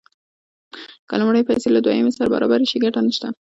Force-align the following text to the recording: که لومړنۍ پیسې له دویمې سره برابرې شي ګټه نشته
که 1.07 1.13
لومړنۍ 1.19 1.43
پیسې 1.49 1.67
له 1.71 1.79
دویمې 1.85 2.11
سره 2.17 2.31
برابرې 2.33 2.65
شي 2.71 2.77
ګټه 2.85 2.99
نشته 3.07 3.27